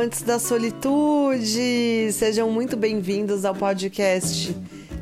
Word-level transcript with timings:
amantes 0.00 0.22
da 0.22 0.38
solitude! 0.38 2.10
Sejam 2.12 2.50
muito 2.50 2.74
bem-vindos 2.74 3.44
ao 3.44 3.54
podcast 3.54 4.56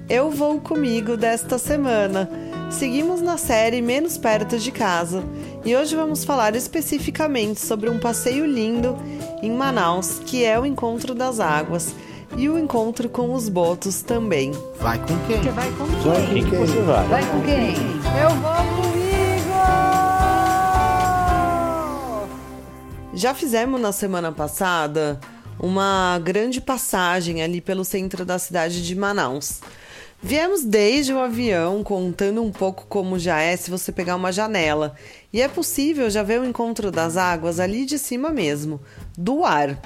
Eu 0.09 0.29
Vou 0.29 0.61
Comigo 0.61 1.17
desta 1.17 1.57
semana. 1.57 2.29
Seguimos 2.69 3.21
na 3.21 3.39
série 3.39 3.81
Menos 3.81 4.19
Perto 4.19 4.59
de 4.59 4.73
Casa 4.73 5.23
e 5.65 5.77
hoje 5.77 5.95
vamos 5.95 6.25
falar 6.25 6.57
especificamente 6.57 7.61
sobre 7.61 7.89
um 7.89 8.01
passeio 8.01 8.45
lindo 8.45 8.99
em 9.41 9.53
Manaus, 9.53 10.19
que 10.27 10.45
é 10.45 10.59
o 10.59 10.67
Encontro 10.67 11.15
das 11.15 11.39
Águas 11.39 11.95
e 12.37 12.49
o 12.49 12.59
encontro 12.59 13.09
com 13.09 13.33
os 13.33 13.49
botos 13.49 14.03
também. 14.03 14.51
Vai 14.81 14.99
com 14.99 15.17
quem? 15.29 15.41
Você 15.41 15.51
vai 15.51 15.71
com 15.71 15.87
quem? 15.87 16.03
Vai 16.03 16.27
com 16.27 16.51
quem 16.51 16.59
você 16.59 16.81
vai? 16.81 17.07
Vai 17.07 17.25
com 17.25 17.41
quem? 17.43 17.75
Eu 18.21 18.31
vou 18.31 18.88
Já 23.19 23.35
fizemos 23.35 23.81
na 23.81 23.91
semana 23.91 24.31
passada 24.31 25.19
uma 25.59 26.21
grande 26.23 26.61
passagem 26.61 27.43
ali 27.43 27.61
pelo 27.61 27.85
centro 27.85 28.25
da 28.25 28.39
cidade 28.39 28.87
de 28.87 28.95
Manaus. 28.95 29.59
Viemos 30.23 30.63
desde 30.65 31.13
o 31.13 31.19
avião, 31.19 31.83
contando 31.83 32.41
um 32.41 32.53
pouco 32.53 32.87
como 32.87 33.19
já 33.19 33.41
é 33.41 33.57
se 33.57 33.73
você 33.73 33.91
pegar 33.91 34.15
uma 34.15 34.31
janela. 34.31 34.95
E 35.33 35.43
é 35.43 35.49
possível 35.49 36.09
já 36.09 36.23
ver 36.23 36.41
o 36.41 36.45
encontro 36.45 36.93
das 36.93 37.17
águas 37.17 37.59
ali 37.59 37.85
de 37.85 37.99
cima 37.99 38.31
mesmo, 38.31 38.81
do 39.17 39.43
ar. 39.43 39.77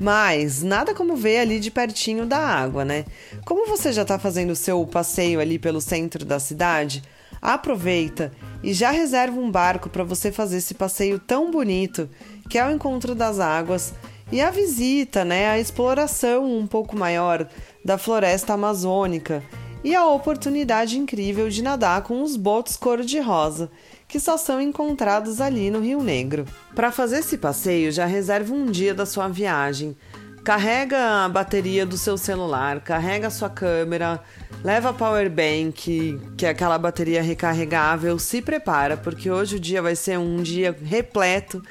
Mas 0.00 0.62
nada 0.62 0.94
como 0.94 1.14
ver 1.14 1.40
ali 1.40 1.60
de 1.60 1.70
pertinho 1.70 2.24
da 2.24 2.38
água, 2.38 2.86
né? 2.86 3.04
Como 3.44 3.68
você 3.68 3.92
já 3.92 4.00
está 4.00 4.18
fazendo 4.18 4.52
o 4.52 4.56
seu 4.56 4.86
passeio 4.86 5.40
ali 5.40 5.58
pelo 5.58 5.82
centro 5.82 6.24
da 6.24 6.40
cidade, 6.40 7.02
aproveita 7.42 8.32
e 8.62 8.72
já 8.72 8.92
reserva 8.92 9.38
um 9.38 9.50
barco 9.50 9.90
para 9.90 10.04
você 10.04 10.30
fazer 10.30 10.58
esse 10.58 10.74
passeio 10.74 11.18
tão 11.18 11.50
bonito 11.50 12.08
que 12.52 12.58
é 12.58 12.66
o 12.66 12.70
encontro 12.70 13.14
das 13.14 13.40
águas 13.40 13.94
e 14.30 14.38
a 14.38 14.50
visita, 14.50 15.24
né, 15.24 15.48
a 15.48 15.58
exploração 15.58 16.44
um 16.44 16.66
pouco 16.66 16.94
maior 16.94 17.48
da 17.82 17.96
floresta 17.96 18.52
amazônica 18.52 19.42
e 19.82 19.94
a 19.94 20.04
oportunidade 20.04 20.98
incrível 20.98 21.48
de 21.48 21.62
nadar 21.62 22.02
com 22.02 22.22
os 22.22 22.36
botos 22.36 22.76
cor-de-rosa, 22.76 23.70
que 24.06 24.20
só 24.20 24.36
são 24.36 24.60
encontrados 24.60 25.40
ali 25.40 25.70
no 25.70 25.80
Rio 25.80 26.02
Negro. 26.02 26.44
Para 26.74 26.92
fazer 26.92 27.20
esse 27.20 27.38
passeio, 27.38 27.90
já 27.90 28.04
reserva 28.04 28.52
um 28.52 28.66
dia 28.66 28.92
da 28.92 29.06
sua 29.06 29.28
viagem. 29.28 29.96
Carrega 30.44 31.24
a 31.24 31.28
bateria 31.30 31.86
do 31.86 31.96
seu 31.96 32.18
celular, 32.18 32.80
carrega 32.80 33.28
a 33.28 33.30
sua 33.30 33.48
câmera, 33.48 34.20
leva 34.62 34.90
a 34.90 34.92
power 34.92 35.30
bank, 35.30 36.20
que 36.36 36.44
é 36.44 36.50
aquela 36.50 36.76
bateria 36.76 37.22
recarregável, 37.22 38.18
se 38.18 38.42
prepara, 38.42 38.94
porque 38.98 39.30
hoje 39.30 39.56
o 39.56 39.60
dia 39.60 39.80
vai 39.80 39.96
ser 39.96 40.18
um 40.18 40.42
dia 40.42 40.76
repleto 40.84 41.62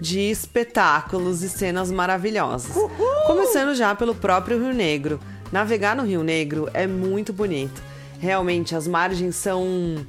de 0.00 0.20
espetáculos 0.30 1.42
e 1.42 1.48
cenas 1.48 1.90
maravilhosas. 1.90 2.74
Uhul! 2.74 3.26
Começando 3.26 3.74
já 3.74 3.94
pelo 3.94 4.14
próprio 4.14 4.58
Rio 4.58 4.72
Negro. 4.72 5.20
Navegar 5.52 5.94
no 5.94 6.04
Rio 6.04 6.22
Negro 6.22 6.68
é 6.72 6.86
muito 6.86 7.32
bonito. 7.32 7.82
Realmente, 8.18 8.74
as 8.74 8.86
margens 8.86 9.36
são 9.36 10.04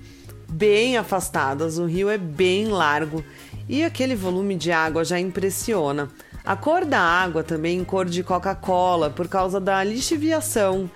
bem 0.48 0.98
afastadas, 0.98 1.78
o 1.78 1.86
rio 1.86 2.10
é 2.10 2.18
bem 2.18 2.68
largo 2.68 3.24
e 3.70 3.84
aquele 3.84 4.16
volume 4.16 4.56
de 4.56 4.72
água 4.72 5.04
já 5.04 5.20
impressiona. 5.20 6.10
A 6.44 6.56
cor 6.56 6.86
da 6.86 7.00
água 7.00 7.44
também 7.44 7.84
cor 7.84 8.06
de 8.06 8.24
Coca-Cola 8.24 9.10
por 9.10 9.28
causa 9.28 9.60
da 9.60 9.84
lixiviação, 9.84 10.90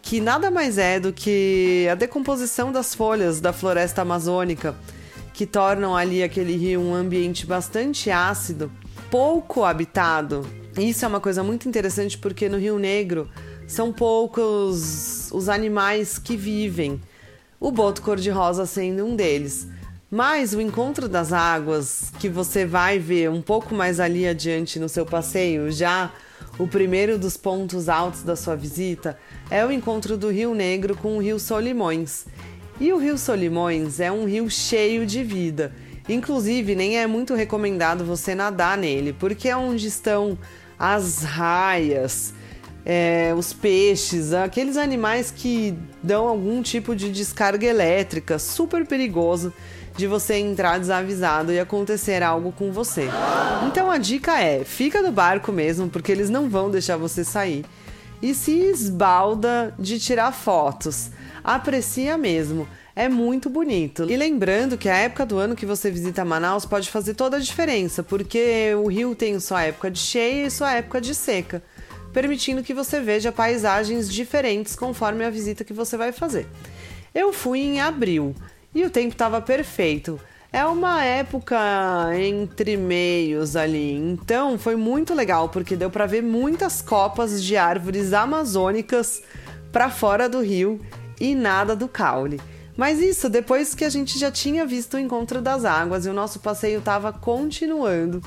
que 0.00 0.20
nada 0.20 0.50
mais 0.50 0.78
é 0.78 0.98
do 0.98 1.12
que 1.12 1.86
a 1.90 1.94
decomposição 1.94 2.72
das 2.72 2.94
folhas 2.94 3.40
da 3.40 3.52
floresta 3.52 4.02
amazônica 4.02 4.74
que 5.32 5.46
tornam 5.46 5.96
ali 5.96 6.22
aquele 6.22 6.56
rio 6.56 6.80
um 6.80 6.94
ambiente 6.94 7.46
bastante 7.46 8.10
ácido, 8.10 8.70
pouco 9.10 9.64
habitado. 9.64 10.46
Isso 10.78 11.04
é 11.04 11.08
uma 11.08 11.20
coisa 11.20 11.42
muito 11.42 11.68
interessante 11.68 12.16
porque 12.16 12.48
no 12.48 12.58
Rio 12.58 12.78
Negro 12.78 13.28
são 13.66 13.92
poucos 13.92 15.30
os 15.32 15.48
animais 15.48 16.18
que 16.18 16.36
vivem, 16.36 17.00
o 17.58 17.70
boto 17.70 18.02
cor-de-rosa 18.02 18.66
sendo 18.66 19.04
um 19.04 19.16
deles. 19.16 19.68
Mas 20.10 20.52
o 20.52 20.60
encontro 20.60 21.08
das 21.08 21.32
águas, 21.32 22.12
que 22.20 22.28
você 22.28 22.66
vai 22.66 22.98
ver 22.98 23.30
um 23.30 23.40
pouco 23.40 23.74
mais 23.74 23.98
ali 23.98 24.28
adiante 24.28 24.78
no 24.78 24.86
seu 24.86 25.06
passeio, 25.06 25.72
já 25.72 26.12
o 26.58 26.68
primeiro 26.68 27.18
dos 27.18 27.38
pontos 27.38 27.88
altos 27.88 28.22
da 28.22 28.36
sua 28.36 28.54
visita, 28.54 29.18
é 29.50 29.64
o 29.64 29.72
encontro 29.72 30.18
do 30.18 30.30
Rio 30.30 30.54
Negro 30.54 30.94
com 30.94 31.16
o 31.16 31.20
Rio 31.20 31.38
Solimões. 31.38 32.26
E 32.82 32.92
o 32.92 32.98
Rio 32.98 33.16
Solimões 33.16 34.00
é 34.00 34.10
um 34.10 34.24
rio 34.24 34.50
cheio 34.50 35.06
de 35.06 35.22
vida. 35.22 35.72
Inclusive, 36.08 36.74
nem 36.74 36.98
é 36.98 37.06
muito 37.06 37.32
recomendado 37.32 38.04
você 38.04 38.34
nadar 38.34 38.76
nele, 38.76 39.12
porque 39.12 39.48
é 39.48 39.56
onde 39.56 39.86
estão 39.86 40.36
as 40.76 41.22
raias, 41.22 42.34
é, 42.84 43.32
os 43.38 43.52
peixes, 43.52 44.32
aqueles 44.32 44.76
animais 44.76 45.30
que 45.30 45.78
dão 46.02 46.26
algum 46.26 46.60
tipo 46.60 46.96
de 46.96 47.12
descarga 47.12 47.64
elétrica, 47.64 48.36
super 48.36 48.84
perigoso 48.84 49.52
de 49.96 50.08
você 50.08 50.34
entrar 50.38 50.80
desavisado 50.80 51.52
e 51.52 51.60
acontecer 51.60 52.20
algo 52.20 52.50
com 52.50 52.72
você. 52.72 53.08
Então 53.68 53.92
a 53.92 53.98
dica 53.98 54.40
é: 54.40 54.64
fica 54.64 55.00
no 55.00 55.12
barco 55.12 55.52
mesmo, 55.52 55.88
porque 55.88 56.10
eles 56.10 56.28
não 56.28 56.50
vão 56.50 56.68
deixar 56.68 56.96
você 56.96 57.22
sair. 57.22 57.64
E 58.22 58.34
se 58.34 58.52
esbalda 58.52 59.74
de 59.78 59.98
tirar 59.98 60.32
fotos 60.32 61.10
aprecia 61.42 62.16
mesmo. 62.16 62.68
É 62.94 63.08
muito 63.08 63.48
bonito. 63.48 64.08
E 64.08 64.16
lembrando 64.16 64.76
que 64.76 64.88
a 64.88 64.96
época 64.96 65.24
do 65.24 65.38
ano 65.38 65.56
que 65.56 65.66
você 65.66 65.90
visita 65.90 66.24
Manaus 66.24 66.66
pode 66.66 66.90
fazer 66.90 67.14
toda 67.14 67.38
a 67.38 67.40
diferença, 67.40 68.02
porque 68.02 68.74
o 68.76 68.86
rio 68.86 69.14
tem 69.14 69.40
sua 69.40 69.64
época 69.64 69.90
de 69.90 69.98
cheia 69.98 70.46
e 70.46 70.50
sua 70.50 70.74
época 70.74 71.00
de 71.00 71.14
seca, 71.14 71.62
permitindo 72.12 72.62
que 72.62 72.74
você 72.74 73.00
veja 73.00 73.32
paisagens 73.32 74.12
diferentes 74.12 74.76
conforme 74.76 75.24
a 75.24 75.30
visita 75.30 75.64
que 75.64 75.72
você 75.72 75.96
vai 75.96 76.12
fazer. 76.12 76.46
Eu 77.14 77.32
fui 77.32 77.60
em 77.60 77.80
abril 77.80 78.34
e 78.74 78.84
o 78.84 78.90
tempo 78.90 79.14
estava 79.14 79.40
perfeito. 79.40 80.20
É 80.52 80.66
uma 80.66 81.02
época 81.02 81.56
entre 82.14 82.76
meios 82.76 83.56
ali, 83.56 83.94
então 83.94 84.58
foi 84.58 84.76
muito 84.76 85.14
legal 85.14 85.48
porque 85.48 85.74
deu 85.74 85.88
para 85.88 86.04
ver 86.04 86.22
muitas 86.22 86.82
copas 86.82 87.42
de 87.42 87.56
árvores 87.56 88.12
amazônicas 88.12 89.22
para 89.72 89.88
fora 89.88 90.28
do 90.28 90.42
rio 90.42 90.78
e 91.18 91.34
nada 91.34 91.74
do 91.74 91.88
caule. 91.88 92.38
Mas 92.76 93.00
isso 93.00 93.30
depois 93.30 93.74
que 93.74 93.82
a 93.82 93.88
gente 93.88 94.18
já 94.18 94.30
tinha 94.30 94.66
visto 94.66 94.94
o 94.94 95.00
encontro 95.00 95.40
das 95.40 95.64
águas 95.64 96.04
e 96.04 96.10
o 96.10 96.14
nosso 96.14 96.38
passeio 96.40 96.80
estava 96.80 97.14
continuando 97.14 98.20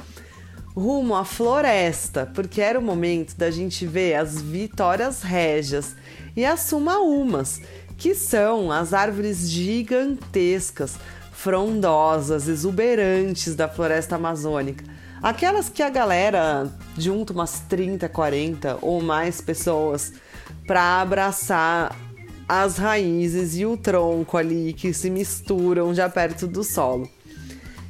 rumo 0.75 1.15
à 1.15 1.23
floresta, 1.23 2.29
porque 2.33 2.59
era 2.59 2.79
o 2.79 2.81
momento 2.81 3.35
da 3.37 3.51
gente 3.51 3.85
ver 3.85 4.15
as 4.15 4.41
vitórias 4.41 5.21
régias 5.21 5.95
e 6.35 6.43
as 6.43 6.61
sumaúmas, 6.61 7.61
que 7.97 8.15
são 8.15 8.71
as 8.71 8.93
árvores 8.93 9.49
gigantescas, 9.49 10.97
frondosas, 11.45 12.47
exuberantes 12.47 13.53
da 13.53 13.69
floresta 13.69 14.15
amazônica. 14.15 14.83
Aquelas 15.21 15.69
que 15.69 15.83
a 15.83 15.91
galera 15.91 16.67
junta 16.97 17.33
umas 17.33 17.59
30, 17.69 18.09
40 18.09 18.79
ou 18.81 18.99
mais 18.99 19.41
pessoas 19.41 20.11
para 20.65 21.01
abraçar 21.01 21.95
as 22.49 22.79
raízes 22.79 23.55
e 23.59 23.63
o 23.63 23.77
tronco 23.77 24.35
ali 24.37 24.73
que 24.73 24.91
se 24.91 25.07
misturam 25.07 25.93
já 25.93 26.09
perto 26.09 26.47
do 26.47 26.63
solo. 26.63 27.07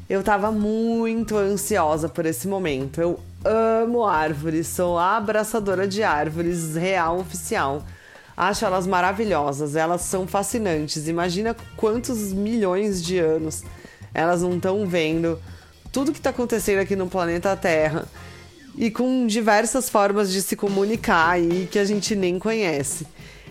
Eu 0.09 0.21
tava 0.21 0.51
muito 0.51 1.37
ansiosa 1.37 2.09
por 2.09 2.25
esse 2.25 2.49
momento. 2.49 2.99
Eu 2.99 3.21
amo 3.45 4.03
árvores, 4.05 4.67
sou 4.67 4.99
abraçadora 4.99 5.87
de 5.87 6.03
árvores 6.03 6.75
real 6.75 7.19
oficial. 7.21 7.85
Acho 8.37 8.65
elas 8.65 8.85
maravilhosas, 8.85 9.75
elas 9.75 10.01
são 10.01 10.27
fascinantes. 10.27 11.07
Imagina 11.07 11.55
quantos 11.77 12.33
milhões 12.33 13.03
de 13.03 13.17
anos 13.17 13.63
elas 14.13 14.41
não 14.41 14.55
estão 14.55 14.85
vendo 14.87 15.39
tudo 15.91 16.11
que 16.11 16.17
está 16.17 16.31
acontecendo 16.31 16.79
aqui 16.79 16.95
no 16.95 17.07
planeta 17.07 17.55
Terra 17.55 18.05
e 18.77 18.91
com 18.91 19.25
diversas 19.25 19.89
formas 19.89 20.31
de 20.31 20.41
se 20.41 20.55
comunicar 20.55 21.29
aí 21.29 21.69
que 21.71 21.79
a 21.79 21.85
gente 21.85 22.15
nem 22.15 22.37
conhece. 22.37 23.07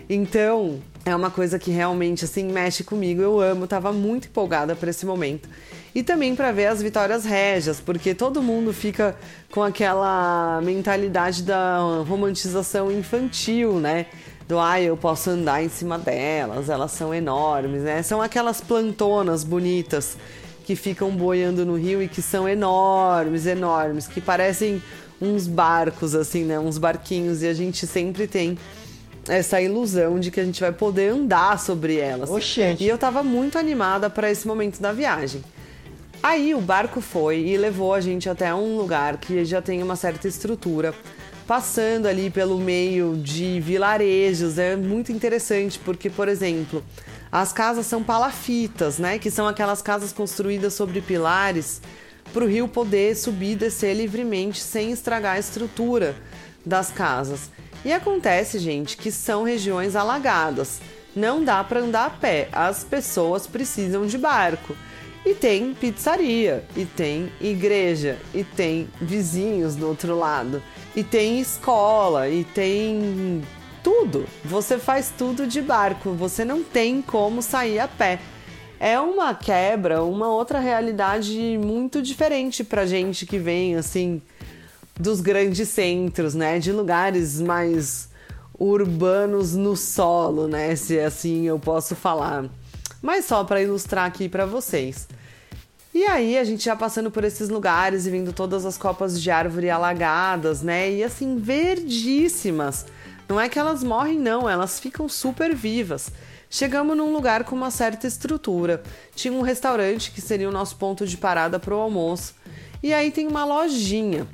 Então, 0.07 0.79
é 1.03 1.15
uma 1.15 1.31
coisa 1.31 1.57
que 1.57 1.71
realmente 1.71 2.25
assim 2.25 2.45
mexe 2.45 2.83
comigo. 2.83 3.21
Eu 3.21 3.39
amo, 3.41 3.65
tava 3.65 3.91
muito 3.91 4.27
empolgada 4.27 4.75
para 4.75 4.91
esse 4.91 5.05
momento. 5.05 5.49
E 5.95 6.03
também 6.03 6.35
para 6.35 6.51
ver 6.51 6.67
as 6.67 6.81
vitórias 6.81 7.25
régias, 7.25 7.79
porque 7.79 8.13
todo 8.13 8.43
mundo 8.43 8.71
fica 8.73 9.15
com 9.49 9.63
aquela 9.63 10.61
mentalidade 10.63 11.41
da 11.41 11.79
romantização 12.07 12.91
infantil, 12.91 13.79
né? 13.79 14.05
Do 14.47 14.59
ah, 14.59 14.79
eu 14.79 14.95
posso 14.95 15.31
andar 15.31 15.63
em 15.63 15.69
cima 15.69 15.97
delas, 15.97 16.69
elas 16.69 16.91
são 16.91 17.13
enormes, 17.13 17.81
né? 17.81 18.03
São 18.03 18.21
aquelas 18.21 18.61
plantonas 18.61 19.43
bonitas 19.43 20.17
que 20.65 20.75
ficam 20.75 21.11
boiando 21.11 21.65
no 21.65 21.75
rio 21.75 22.01
e 22.01 22.07
que 22.07 22.21
são 22.21 22.47
enormes, 22.47 23.47
enormes, 23.47 24.07
que 24.07 24.21
parecem 24.21 24.81
uns 25.19 25.47
barcos 25.47 26.13
assim, 26.13 26.43
né? 26.43 26.59
Uns 26.59 26.77
barquinhos 26.77 27.41
e 27.41 27.47
a 27.47 27.53
gente 27.53 27.87
sempre 27.87 28.27
tem 28.27 28.57
essa 29.27 29.59
ilusão 29.59 30.19
de 30.19 30.29
que 30.29 30.39
a 30.39 30.45
gente 30.45 30.61
vai 30.61 30.71
poder 30.71 31.11
andar 31.11 31.59
sobre 31.59 31.97
elas. 31.97 32.29
Oxente. 32.29 32.83
E 32.83 32.87
eu 32.87 32.97
tava 32.97 33.23
muito 33.23 33.57
animada 33.57 34.09
para 34.09 34.29
esse 34.29 34.47
momento 34.47 34.79
da 34.79 34.91
viagem. 34.91 35.43
Aí 36.21 36.55
o 36.55 36.61
barco 36.61 37.01
foi 37.01 37.39
e 37.39 37.57
levou 37.57 37.93
a 37.93 38.01
gente 38.01 38.29
até 38.29 38.53
um 38.53 38.77
lugar 38.77 39.17
que 39.17 39.45
já 39.45 39.61
tem 39.61 39.81
uma 39.83 39.95
certa 39.95 40.27
estrutura 40.27 40.93
passando 41.47 42.07
ali 42.07 42.29
pelo 42.29 42.57
meio 42.57 43.15
de 43.17 43.59
vilarejos. 43.59 44.57
É 44.57 44.75
muito 44.75 45.11
interessante 45.11 45.79
porque, 45.79 46.09
por 46.09 46.27
exemplo, 46.27 46.83
as 47.31 47.51
casas 47.51 47.85
são 47.85 48.03
palafitas, 48.03 48.97
né? 48.97 49.19
Que 49.19 49.29
são 49.29 49.47
aquelas 49.47 49.81
casas 49.81 50.11
construídas 50.11 50.73
sobre 50.73 51.01
pilares 51.01 51.81
para 52.33 52.43
o 52.43 52.47
rio 52.47 52.67
poder 52.67 53.15
subir 53.15 53.51
e 53.51 53.55
descer 53.55 53.93
livremente 53.93 54.61
sem 54.61 54.91
estragar 54.91 55.35
a 55.35 55.39
estrutura 55.39 56.15
das 56.65 56.89
casas. 56.89 57.49
E 57.83 57.93
acontece, 57.93 58.57
gente, 58.57 58.97
que 58.97 59.11
são 59.11 59.43
regiões 59.43 59.95
alagadas. 59.95 60.81
Não 61.15 61.43
dá 61.43 61.63
para 61.63 61.79
andar 61.79 62.07
a 62.07 62.09
pé, 62.09 62.49
as 62.51 62.83
pessoas 62.83 63.45
precisam 63.47 64.05
de 64.05 64.17
barco. 64.17 64.75
E 65.25 65.33
tem 65.33 65.73
pizzaria, 65.73 66.63
e 66.75 66.85
tem 66.85 67.31
igreja, 67.41 68.17
e 68.33 68.43
tem 68.43 68.87
vizinhos 69.01 69.75
do 69.75 69.87
outro 69.87 70.15
lado, 70.15 70.61
e 70.95 71.03
tem 71.03 71.39
escola, 71.39 72.29
e 72.29 72.43
tem 72.43 73.43
tudo. 73.83 74.25
Você 74.43 74.79
faz 74.79 75.11
tudo 75.15 75.45
de 75.45 75.61
barco, 75.61 76.11
você 76.13 76.45
não 76.45 76.63
tem 76.63 77.01
como 77.01 77.41
sair 77.41 77.79
a 77.79 77.87
pé. 77.87 78.19
É 78.79 78.99
uma 78.99 79.33
quebra, 79.33 80.03
uma 80.03 80.27
outra 80.29 80.59
realidade 80.59 81.57
muito 81.57 82.01
diferente 82.01 82.63
pra 82.63 82.85
gente 82.85 83.25
que 83.25 83.37
vem 83.37 83.75
assim 83.75 84.21
dos 84.99 85.21
grandes 85.21 85.69
centros, 85.69 86.33
né? 86.33 86.59
De 86.59 86.71
lugares 86.71 87.41
mais 87.41 88.09
urbanos 88.57 89.53
no 89.55 89.75
solo, 89.75 90.47
né? 90.47 90.75
Se 90.75 90.99
assim 90.99 91.45
eu 91.45 91.59
posso 91.59 91.95
falar. 91.95 92.45
Mas 93.01 93.25
só 93.25 93.43
para 93.43 93.61
ilustrar 93.61 94.05
aqui 94.05 94.27
para 94.27 94.45
vocês. 94.45 95.07
E 95.95 96.03
aí, 96.03 96.37
a 96.37 96.43
gente 96.43 96.65
já 96.65 96.75
passando 96.75 97.09
por 97.09 97.23
esses 97.23 97.47
lugares 97.47 98.05
e 98.05 98.11
vendo 98.11 98.33
todas 98.33 98.65
as 98.65 98.77
copas 98.77 99.21
de 99.21 99.31
árvore 99.31 99.69
alagadas, 99.69 100.61
né? 100.61 100.91
E 100.91 101.01
assim, 101.01 101.37
verdíssimas. 101.37 102.85
Não 103.29 103.39
é 103.39 103.47
que 103.47 103.57
elas 103.57 103.81
morrem, 103.81 104.19
não, 104.19 104.49
elas 104.49 104.77
ficam 104.77 105.07
super 105.07 105.55
vivas. 105.55 106.11
Chegamos 106.49 106.97
num 106.97 107.13
lugar 107.13 107.45
com 107.45 107.55
uma 107.55 107.71
certa 107.71 108.07
estrutura. 108.07 108.83
Tinha 109.15 109.33
um 109.33 109.39
restaurante 109.39 110.11
que 110.11 110.19
seria 110.19 110.49
o 110.49 110.51
nosso 110.51 110.75
ponto 110.75 111.07
de 111.07 111.15
parada 111.15 111.59
para 111.59 111.73
o 111.73 111.79
almoço. 111.79 112.35
E 112.83 112.93
aí 112.93 113.09
tem 113.09 113.25
uma 113.25 113.45
lojinha. 113.45 114.27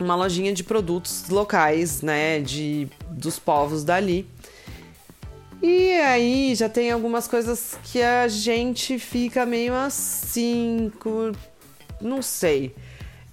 Uma 0.00 0.16
lojinha 0.16 0.52
de 0.52 0.64
produtos 0.64 1.28
locais, 1.28 2.02
né? 2.02 2.40
De, 2.40 2.88
dos 3.08 3.38
povos 3.38 3.84
dali. 3.84 4.28
E 5.62 5.92
aí 5.92 6.54
já 6.54 6.68
tem 6.68 6.90
algumas 6.90 7.26
coisas 7.26 7.78
que 7.84 8.02
a 8.02 8.28
gente 8.28 8.98
fica 8.98 9.46
meio 9.46 9.74
assim, 9.74 10.92
não 12.00 12.20
sei. 12.22 12.74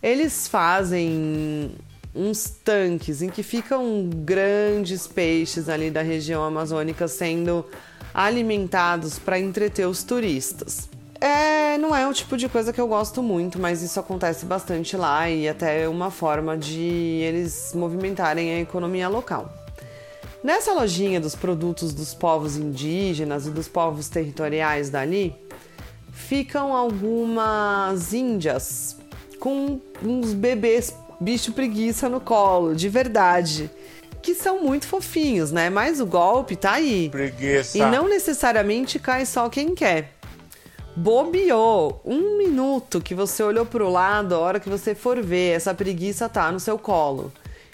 Eles 0.02 0.48
fazem 0.48 1.72
uns 2.16 2.50
tanques 2.64 3.22
em 3.22 3.30
que 3.30 3.44
ficam 3.44 4.10
grandes 4.14 5.08
peixes 5.08 5.68
ali 5.68 5.90
da 5.90 6.02
região 6.02 6.44
amazônica 6.44 7.08
sendo 7.08 7.66
alimentados 8.14 9.18
para 9.18 9.40
entreter 9.40 9.88
os 9.88 10.04
turistas. 10.04 10.90
É, 11.20 11.78
não 11.78 11.96
é 11.96 12.06
o 12.06 12.14
tipo 12.14 12.36
de 12.36 12.50
coisa 12.50 12.74
que 12.74 12.82
eu 12.82 12.88
gosto 12.88 13.24
muito, 13.24 13.58
mas 13.58 13.82
isso 13.82 14.00
acontece 14.00 14.46
bastante 14.46 14.98
lá 14.98 15.30
e 15.30 15.48
até 15.48 15.84
é 15.84 15.88
uma 15.88 16.12
forma 16.12 16.58
de 16.58 16.82
eles 16.82 17.72
movimentarem 17.74 18.54
a 18.54 18.60
economia 18.60 19.08
local. 19.08 19.63
Nessa 20.44 20.74
lojinha 20.74 21.22
dos 21.22 21.36
produtos 21.36 21.94
dos 21.94 22.14
povos 22.14 22.58
indígenas 22.58 23.48
e 23.48 23.50
dos 23.50 23.70
povos 23.70 24.10
territoriais 24.10 24.90
dali, 24.90 25.34
ficam 26.12 26.76
algumas 26.76 28.12
índias 28.12 28.98
com 29.40 29.80
uns 30.04 30.34
bebês 30.34 30.94
bicho 31.20 31.54
preguiça 31.54 32.10
no 32.10 32.20
colo, 32.20 32.76
de 32.76 32.90
verdade. 32.90 33.72
Que 34.22 34.36
são 34.36 34.62
muito 34.62 34.86
fofinhos, 34.86 35.50
né? 35.52 35.70
Mas 35.70 36.02
o 36.02 36.06
golpe 36.06 36.58
tá 36.58 36.74
aí. 36.74 37.10
Preguiça. 37.10 37.78
E 37.78 37.82
não 37.82 38.10
necessariamente 38.10 39.00
cai 39.00 39.26
só 39.26 39.48
quem 39.48 39.74
quer. 39.74 40.12
Bobeou 40.94 42.02
um 42.04 42.38
minuto 42.38 43.00
que 43.00 43.16
você 43.16 43.42
olhou 43.42 43.66
pro 43.66 43.90
lado, 43.90 44.36
a 44.36 44.40
hora 44.40 44.60
que 44.60 44.70
você 44.70 44.94
for 44.94 45.22
ver, 45.22 45.56
essa 45.56 45.74
preguiça 45.74 46.28
tá 46.28 46.52
no 46.52 46.60
seu 46.60 46.78
colo 46.78 47.32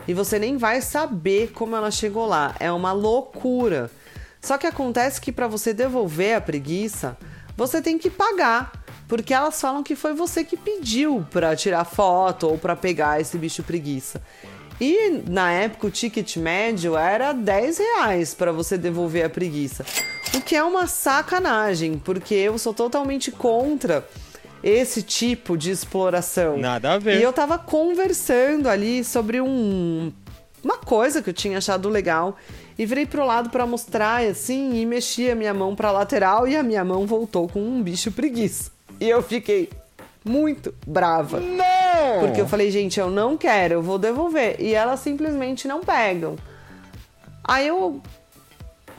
e 0.09 0.13
você 0.13 0.39
nem 0.39 0.57
vai 0.57 0.81
saber 0.81 1.51
como 1.51 1.75
ela 1.75 1.91
chegou 1.91 2.25
lá. 2.25 2.55
É 2.59 2.71
uma 2.71 2.91
loucura. 2.91 3.91
Só 4.41 4.57
que 4.57 4.65
acontece 4.65 5.21
que 5.21 5.31
para 5.31 5.47
você 5.47 5.71
devolver 5.71 6.35
a 6.35 6.41
preguiça, 6.41 7.15
você 7.55 7.79
tem 7.79 7.95
que 7.95 8.09
pagar, 8.09 8.71
porque 9.07 9.35
elas 9.35 9.61
falam 9.61 9.83
que 9.83 9.95
foi 9.95 10.15
você 10.15 10.43
que 10.43 10.57
pediu 10.57 11.23
para 11.29 11.55
tirar 11.55 11.85
foto 11.85 12.47
ou 12.47 12.57
para 12.57 12.75
pegar 12.75 13.21
esse 13.21 13.37
bicho 13.37 13.61
preguiça. 13.61 14.19
E 14.81 15.21
na 15.29 15.51
época 15.51 15.85
o 15.85 15.91
ticket 15.91 16.37
médio 16.37 16.97
era 16.97 17.31
10 17.31 17.77
reais 17.77 18.33
para 18.33 18.51
você 18.51 18.79
devolver 18.79 19.23
a 19.23 19.29
preguiça. 19.29 19.85
O 20.33 20.41
que 20.41 20.55
é 20.55 20.63
uma 20.63 20.87
sacanagem, 20.87 21.99
porque 21.99 22.33
eu 22.33 22.57
sou 22.57 22.73
totalmente 22.73 23.31
contra 23.31 24.03
esse 24.63 25.01
tipo 25.01 25.57
de 25.57 25.71
exploração. 25.71 26.57
Nada 26.57 26.93
a 26.93 26.97
ver. 26.97 27.19
E 27.19 27.23
eu 27.23 27.31
tava 27.31 27.57
conversando 27.57 28.67
ali 28.67 29.03
sobre 29.03 29.41
um 29.41 30.11
uma 30.63 30.77
coisa 30.77 31.21
que 31.21 31.29
eu 31.29 31.33
tinha 31.33 31.57
achado 31.57 31.87
legal 31.87 32.35
e 32.77 32.85
virei 32.85 33.05
pro 33.05 33.25
lado 33.25 33.49
para 33.49 33.65
mostrar 33.65 34.21
assim 34.23 34.75
e 34.75 34.85
mexi 34.85 35.29
a 35.31 35.35
minha 35.35 35.53
mão 35.53 35.75
para 35.75 35.91
lateral 35.91 36.47
e 36.47 36.55
a 36.55 36.63
minha 36.63 36.83
mão 36.83 37.05
voltou 37.05 37.47
com 37.47 37.61
um 37.61 37.81
bicho 37.81 38.11
preguiça. 38.11 38.71
E 38.99 39.09
eu 39.09 39.23
fiquei 39.23 39.69
muito 40.23 40.73
brava. 40.85 41.39
Não! 41.39 42.19
Porque 42.19 42.41
eu 42.41 42.47
falei, 42.47 42.69
gente, 42.71 42.99
eu 42.99 43.09
não 43.09 43.37
quero, 43.37 43.75
eu 43.75 43.81
vou 43.81 43.97
devolver. 43.97 44.57
E 44.59 44.73
elas 44.73 44.99
simplesmente 44.99 45.67
não 45.67 45.81
pegam. 45.81 46.35
Aí 47.43 47.67
eu 47.67 48.01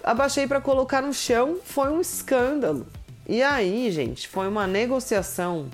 abaixei 0.03 0.47
para 0.47 0.61
colocar 0.61 1.03
no 1.03 1.13
chão, 1.13 1.59
foi 1.63 1.91
um 1.91 2.01
escândalo. 2.01 2.87
E 3.31 3.45
aí, 3.45 3.89
gente, 3.93 4.27
foi 4.27 4.49
uma 4.49 4.67
negociação 4.67 5.69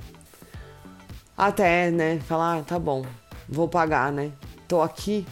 até, 1.35 1.91
né, 1.91 2.21
falar, 2.29 2.59
ah, 2.59 2.63
tá 2.63 2.79
bom, 2.79 3.03
vou 3.49 3.67
pagar, 3.67 4.13
né? 4.13 4.31
Tô 4.69 4.83
aqui, 4.83 5.27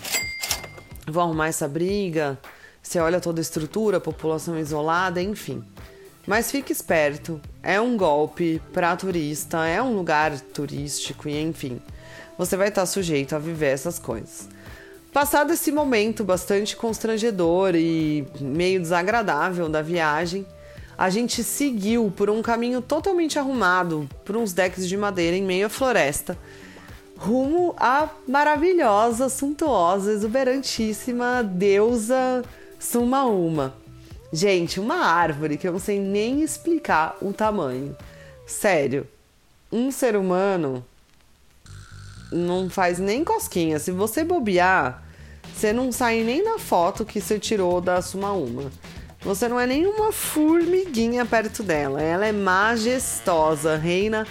vou 1.06 1.22
arrumar 1.22 1.48
essa 1.48 1.68
briga. 1.68 2.38
Você 2.82 2.98
olha 2.98 3.20
toda 3.20 3.40
a 3.40 3.42
estrutura, 3.42 4.00
população 4.00 4.58
isolada, 4.58 5.20
enfim. 5.20 5.62
Mas 6.26 6.50
fique 6.50 6.72
esperto, 6.72 7.38
é 7.62 7.78
um 7.78 7.94
golpe 7.94 8.58
para 8.72 8.96
turista, 8.96 9.66
é 9.66 9.82
um 9.82 9.94
lugar 9.94 10.40
turístico 10.40 11.28
e 11.28 11.38
enfim. 11.38 11.78
Você 12.38 12.56
vai 12.56 12.68
estar 12.68 12.86
sujeito 12.86 13.36
a 13.36 13.38
viver 13.38 13.74
essas 13.74 13.98
coisas. 13.98 14.48
Passado 15.12 15.52
esse 15.52 15.70
momento 15.70 16.24
bastante 16.24 16.74
constrangedor 16.74 17.74
e 17.76 18.26
meio 18.40 18.80
desagradável 18.80 19.68
da 19.68 19.82
viagem, 19.82 20.46
a 20.96 21.10
gente 21.10 21.42
seguiu 21.42 22.12
por 22.16 22.30
um 22.30 22.42
caminho 22.42 22.80
totalmente 22.80 23.38
arrumado, 23.38 24.08
por 24.24 24.36
uns 24.36 24.52
decks 24.52 24.86
de 24.88 24.96
madeira 24.96 25.36
em 25.36 25.42
meio 25.42 25.66
à 25.66 25.68
floresta, 25.68 26.38
rumo 27.16 27.74
à 27.78 28.08
maravilhosa, 28.26 29.28
suntuosa, 29.28 30.12
exuberantíssima 30.12 31.42
deusa 31.42 32.42
Sumauma. 32.78 33.74
Gente, 34.32 34.80
uma 34.80 34.96
árvore 34.96 35.56
que 35.56 35.66
eu 35.66 35.72
não 35.72 35.78
sei 35.78 35.98
nem 35.98 36.42
explicar 36.42 37.16
o 37.22 37.32
tamanho. 37.32 37.96
Sério, 38.46 39.06
um 39.70 39.90
ser 39.90 40.16
humano 40.16 40.84
não 42.32 42.68
faz 42.68 42.98
nem 42.98 43.24
cosquinha. 43.24 43.78
Se 43.78 43.90
você 43.90 44.24
bobear, 44.24 45.02
você 45.54 45.72
não 45.72 45.92
sai 45.92 46.22
nem 46.22 46.42
na 46.42 46.58
foto 46.58 47.04
que 47.04 47.20
você 47.20 47.38
tirou 47.38 47.80
da 47.80 48.02
Sumauma. 48.02 48.70
Você 49.24 49.48
não 49.48 49.58
é 49.58 49.66
nenhuma 49.66 50.12
formiguinha 50.12 51.24
perto 51.24 51.62
dela. 51.62 52.02
Ela 52.02 52.26
é 52.26 52.32
majestosa, 52.32 53.76
reina 53.76 54.26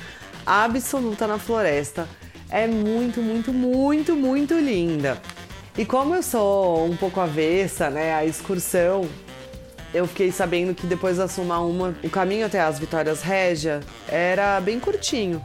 absoluta 0.45 1.25
na 1.25 1.39
floresta. 1.39 2.07
É 2.47 2.67
muito, 2.67 3.19
muito, 3.19 3.51
muito, 3.51 4.15
muito 4.15 4.53
linda. 4.53 5.19
E 5.75 5.83
como 5.83 6.13
eu 6.13 6.21
sou 6.21 6.85
um 6.85 6.95
pouco 6.95 7.19
avessa, 7.19 7.89
né, 7.89 8.13
a 8.13 8.23
excursão, 8.23 9.09
eu 9.91 10.05
fiquei 10.05 10.31
sabendo 10.31 10.75
que 10.75 10.85
depois 10.85 11.17
da 11.17 11.27
Suma 11.27 11.59
Uma, 11.59 11.95
o 12.03 12.09
caminho 12.12 12.45
até 12.45 12.62
as 12.62 12.77
Vitórias 12.77 13.23
Régia 13.23 13.79
era 14.07 14.62
bem 14.62 14.79
curtinho. 14.79 15.41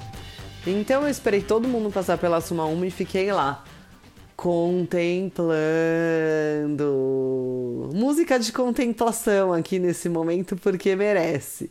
Então 0.66 1.04
eu 1.04 1.08
esperei 1.08 1.40
todo 1.40 1.66
mundo 1.66 1.90
passar 1.90 2.18
pela 2.18 2.42
Suma 2.42 2.66
Uma 2.66 2.86
e 2.86 2.90
fiquei 2.90 3.32
lá 3.32 3.64
contemplando. 4.38 5.50
Música 7.92 8.38
de 8.38 8.52
contemplação 8.52 9.52
aqui 9.52 9.80
nesse 9.80 10.08
momento 10.08 10.56
porque 10.56 10.94
merece. 10.94 11.68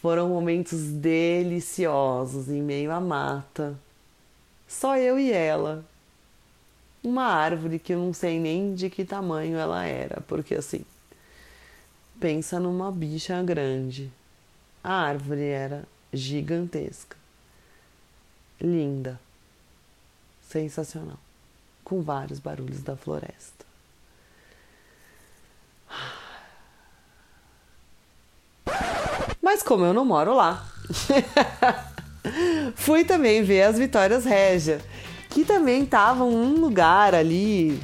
Foram 0.00 0.30
momentos 0.30 0.80
deliciosos 0.80 2.48
em 2.48 2.62
meio 2.62 2.90
à 2.90 2.98
mata. 3.02 3.78
Só 4.66 4.96
eu 4.96 5.18
e 5.18 5.30
ela. 5.30 5.84
Uma 7.04 7.26
árvore 7.26 7.78
que 7.78 7.92
eu 7.92 7.98
não 7.98 8.14
sei 8.14 8.40
nem 8.40 8.74
de 8.74 8.88
que 8.88 9.04
tamanho 9.04 9.58
ela 9.58 9.84
era, 9.84 10.22
porque 10.22 10.54
assim, 10.54 10.86
pensa 12.18 12.58
numa 12.58 12.90
bicha 12.90 13.42
grande. 13.42 14.10
A 14.82 14.94
árvore 14.94 15.44
era 15.44 15.84
gigantesca. 16.14 17.18
Linda. 18.58 19.20
Sensacional. 20.48 21.18
Com 21.84 22.02
vários 22.02 22.38
barulhos 22.38 22.82
da 22.82 22.96
floresta. 22.96 23.64
Mas 29.40 29.62
como 29.62 29.84
eu 29.84 29.92
não 29.92 30.04
moro 30.04 30.34
lá, 30.34 30.64
fui 32.76 33.04
também 33.04 33.42
ver 33.42 33.62
as 33.62 33.78
Vitórias 33.78 34.24
Régia, 34.24 34.80
que 35.28 35.44
também 35.44 35.82
estavam 35.82 36.30
um 36.30 36.60
lugar 36.60 37.14
ali 37.14 37.80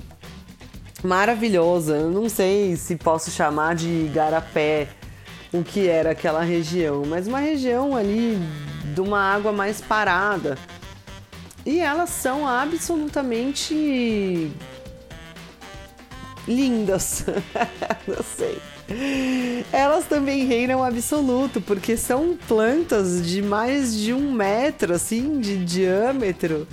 maravilhoso. 1.03 1.93
Eu 1.93 2.11
não 2.11 2.29
sei 2.29 2.77
se 2.77 2.97
posso 2.97 3.31
chamar 3.31 3.75
de 3.75 3.89
Igarapé 3.89 4.89
o 5.53 5.63
que 5.63 5.89
era 5.89 6.11
aquela 6.11 6.43
região, 6.43 7.05
mas 7.07 7.27
uma 7.27 7.39
região 7.39 7.97
ali 7.97 8.39
de 8.95 9.01
uma 9.01 9.21
água 9.21 9.53
mais 9.53 9.81
parada. 9.81 10.59
E 11.69 11.81
elas 11.81 12.09
são 12.09 12.49
absolutamente 12.49 14.51
lindas. 16.49 17.27
não 18.09 18.23
sei. 18.23 18.59
Elas 19.71 20.07
também 20.07 20.47
reinam 20.47 20.83
absoluto, 20.83 21.61
porque 21.61 21.95
são 21.95 22.39
plantas 22.49 23.23
de 23.23 23.43
mais 23.43 23.95
de 23.95 24.15
um 24.15 24.33
metro, 24.33 24.95
assim, 24.95 25.41
de 25.41 25.63
diâmetro. 25.63 26.67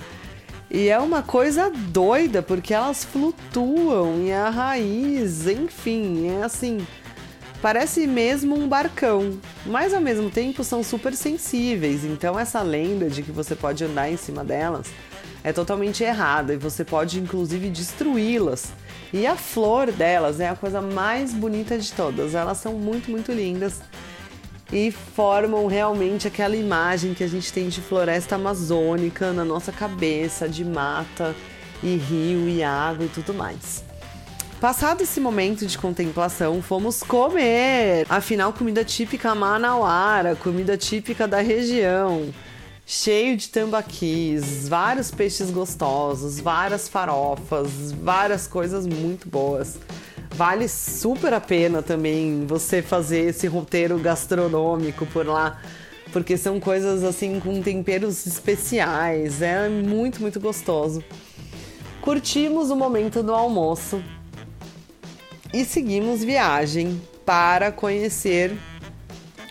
E 0.70 0.88
é 0.88 0.98
uma 0.98 1.22
coisa 1.22 1.70
doida, 1.70 2.40
porque 2.40 2.72
elas 2.72 3.04
flutuam 3.04 4.22
e 4.22 4.32
a 4.32 4.48
raiz, 4.48 5.46
enfim, 5.46 6.38
é 6.38 6.42
assim. 6.42 6.78
Parece 7.66 8.06
mesmo 8.06 8.56
um 8.56 8.68
barcão, 8.68 9.40
mas 9.66 9.92
ao 9.92 10.00
mesmo 10.00 10.30
tempo 10.30 10.62
são 10.62 10.84
super 10.84 11.12
sensíveis. 11.16 12.04
Então, 12.04 12.38
essa 12.38 12.62
lenda 12.62 13.10
de 13.10 13.24
que 13.24 13.32
você 13.32 13.56
pode 13.56 13.82
andar 13.82 14.08
em 14.08 14.16
cima 14.16 14.44
delas 14.44 14.86
é 15.42 15.52
totalmente 15.52 16.04
errada 16.04 16.54
e 16.54 16.56
você 16.56 16.84
pode 16.84 17.18
inclusive 17.18 17.68
destruí-las. 17.68 18.68
E 19.12 19.26
a 19.26 19.34
flor 19.34 19.90
delas 19.90 20.38
é 20.38 20.48
a 20.48 20.54
coisa 20.54 20.80
mais 20.80 21.34
bonita 21.34 21.76
de 21.76 21.92
todas. 21.92 22.36
Elas 22.36 22.58
são 22.58 22.74
muito, 22.74 23.10
muito 23.10 23.32
lindas 23.32 23.80
e 24.72 24.92
formam 24.92 25.66
realmente 25.66 26.28
aquela 26.28 26.54
imagem 26.54 27.14
que 27.14 27.24
a 27.24 27.28
gente 27.28 27.52
tem 27.52 27.68
de 27.68 27.80
floresta 27.80 28.36
amazônica 28.36 29.32
na 29.32 29.44
nossa 29.44 29.72
cabeça, 29.72 30.48
de 30.48 30.64
mata 30.64 31.34
e 31.82 31.96
rio 31.96 32.48
e 32.48 32.62
água 32.62 33.06
e 33.06 33.08
tudo 33.08 33.34
mais. 33.34 33.82
Passado 34.60 35.02
esse 35.02 35.20
momento 35.20 35.66
de 35.66 35.76
contemplação, 35.76 36.62
fomos 36.62 37.02
comer! 37.02 38.06
Afinal, 38.08 38.54
comida 38.54 38.82
típica 38.82 39.34
manauara, 39.34 40.34
comida 40.34 40.78
típica 40.78 41.28
da 41.28 41.42
região, 41.42 42.32
cheio 42.86 43.36
de 43.36 43.50
tambaquis, 43.50 44.66
vários 44.66 45.10
peixes 45.10 45.50
gostosos, 45.50 46.40
várias 46.40 46.88
farofas, 46.88 47.92
várias 47.92 48.46
coisas 48.46 48.86
muito 48.86 49.28
boas. 49.28 49.78
Vale 50.30 50.68
super 50.68 51.34
a 51.34 51.40
pena 51.40 51.82
também 51.82 52.46
você 52.46 52.80
fazer 52.80 53.28
esse 53.28 53.46
roteiro 53.46 53.98
gastronômico 53.98 55.04
por 55.04 55.26
lá, 55.26 55.60
porque 56.14 56.38
são 56.38 56.58
coisas 56.58 57.04
assim 57.04 57.40
com 57.40 57.60
temperos 57.60 58.26
especiais, 58.26 59.42
é 59.42 59.68
muito, 59.68 60.22
muito 60.22 60.40
gostoso. 60.40 61.04
Curtimos 62.00 62.70
o 62.70 62.76
momento 62.76 63.22
do 63.22 63.34
almoço 63.34 64.02
e 65.52 65.64
seguimos 65.64 66.22
viagem 66.22 67.00
para 67.24 67.72
conhecer 67.72 68.56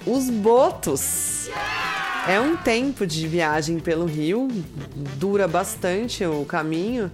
os 0.06 0.30
botos. 0.30 1.50
É 2.28 2.40
um 2.40 2.58
tempo 2.58 3.06
de 3.06 3.28
viagem 3.28 3.80
pelo 3.80 4.06
rio, 4.06 4.48
dura 5.18 5.48
bastante 5.48 6.26
o 6.26 6.44
caminho 6.46 7.12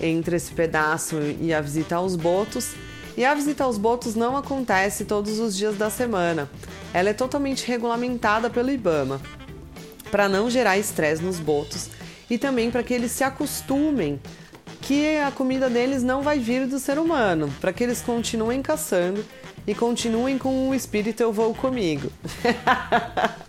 entre 0.00 0.36
esse 0.36 0.52
pedaço 0.52 1.16
e 1.40 1.52
a 1.52 1.60
visita 1.60 1.96
aos 1.96 2.16
botos. 2.16 2.74
E 3.16 3.24
a 3.24 3.34
visita 3.34 3.64
aos 3.64 3.76
botos 3.76 4.14
não 4.14 4.36
acontece 4.36 5.04
todos 5.04 5.40
os 5.40 5.56
dias 5.56 5.76
da 5.76 5.90
semana. 5.90 6.48
Ela 6.94 7.10
é 7.10 7.12
totalmente 7.12 7.66
regulamentada 7.66 8.48
pelo 8.48 8.70
IBAMA, 8.70 9.20
para 10.10 10.28
não 10.28 10.48
gerar 10.48 10.78
estresse 10.78 11.22
nos 11.22 11.38
botos 11.38 11.90
e 12.30 12.38
também 12.38 12.70
para 12.70 12.82
que 12.82 12.94
eles 12.94 13.12
se 13.12 13.24
acostumem 13.24 14.20
que 14.88 15.18
a 15.18 15.30
comida 15.30 15.68
deles 15.68 16.02
não 16.02 16.22
vai 16.22 16.38
vir 16.38 16.66
do 16.66 16.78
ser 16.78 16.98
humano, 16.98 17.52
para 17.60 17.74
que 17.74 17.84
eles 17.84 18.00
continuem 18.00 18.62
caçando 18.62 19.22
e 19.66 19.74
continuem 19.74 20.38
com 20.38 20.70
o 20.70 20.74
espírito 20.74 21.22
eu 21.22 21.30
vou 21.30 21.54
comigo. 21.54 22.10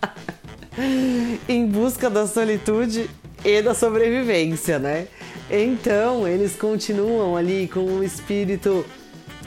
em 1.48 1.66
busca 1.66 2.10
da 2.10 2.26
solitude 2.26 3.08
e 3.42 3.62
da 3.62 3.72
sobrevivência, 3.72 4.78
né? 4.78 5.08
Então, 5.50 6.28
eles 6.28 6.56
continuam 6.56 7.34
ali 7.34 7.66
com 7.72 7.84
o 7.84 8.04
espírito 8.04 8.84